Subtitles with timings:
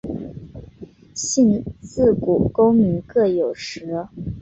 [1.13, 3.87] 信自古功名各有时。